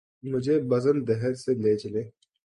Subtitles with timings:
[0.23, 2.03] مجھے بزم دہر سے لے چلے